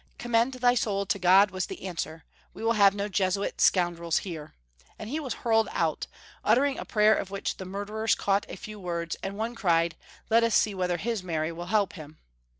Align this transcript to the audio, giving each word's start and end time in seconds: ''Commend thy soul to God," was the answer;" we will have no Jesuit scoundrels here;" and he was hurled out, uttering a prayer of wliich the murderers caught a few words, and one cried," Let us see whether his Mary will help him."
''Commend 0.17 0.55
thy 0.55 0.73
soul 0.73 1.05
to 1.05 1.19
God," 1.19 1.51
was 1.51 1.67
the 1.67 1.85
answer;" 1.85 2.25
we 2.55 2.63
will 2.63 2.71
have 2.73 2.95
no 2.95 3.07
Jesuit 3.07 3.61
scoundrels 3.61 4.17
here;" 4.17 4.55
and 4.97 5.11
he 5.11 5.19
was 5.19 5.35
hurled 5.45 5.67
out, 5.71 6.07
uttering 6.43 6.79
a 6.79 6.85
prayer 6.85 7.13
of 7.13 7.29
wliich 7.29 7.57
the 7.57 7.65
murderers 7.65 8.15
caught 8.15 8.47
a 8.49 8.55
few 8.57 8.79
words, 8.79 9.15
and 9.21 9.37
one 9.37 9.53
cried," 9.53 9.95
Let 10.31 10.43
us 10.43 10.55
see 10.55 10.73
whether 10.73 10.97
his 10.97 11.21
Mary 11.21 11.51
will 11.51 11.67
help 11.67 11.93
him." 11.93 12.17